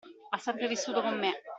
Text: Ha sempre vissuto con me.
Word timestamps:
Ha 0.31 0.39
sempre 0.39 0.67
vissuto 0.67 0.99
con 1.03 1.19
me. 1.19 1.31